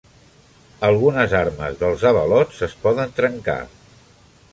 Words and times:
Algunes 0.87 1.35
armes 1.39 1.77
dels 1.83 2.05
avalots 2.13 2.63
es 2.69 2.73
poden 2.87 3.13
trencar. 3.21 3.59